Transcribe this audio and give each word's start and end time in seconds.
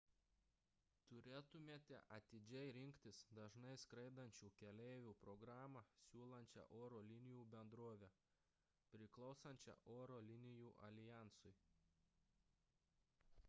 turėtumėte 1.09 1.99
atidžiai 2.15 2.71
rinktis 2.77 3.19
dažnai 3.39 3.73
skraidančių 3.81 4.49
keleivių 4.61 5.13
programą 5.27 5.83
siūlančią 6.05 6.65
oro 6.79 7.03
linijų 7.11 7.45
bendrovę 7.53 8.11
priklausančią 8.95 9.77
oro 9.99 10.19
linijų 10.31 10.73
aljansui 10.91 11.55